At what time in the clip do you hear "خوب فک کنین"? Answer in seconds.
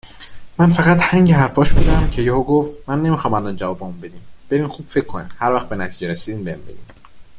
4.67-5.29